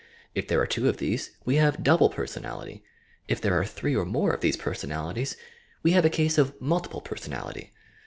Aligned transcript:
If 0.33 0.47
there 0.47 0.59
are 0.59 0.65
two 0.65 0.89
of 0.89 0.97
these, 0.97 1.29
we 1.45 1.57
have 1.57 1.83
double 1.83 2.09
personality; 2.09 2.83
if 3.27 3.39
there 3.39 3.53
are 3.59 3.63
three 3.63 3.95
or 3.95 4.03
more 4.03 4.31
of 4.31 4.41
these 4.41 4.57
personalitie.'), 4.57 5.35
we 5.83 5.91
have 5.91 6.05
a 6.05 6.09
case 6.09 6.39
of 6.39 6.59
multiple 6.59 7.01
personality. 7.01 7.71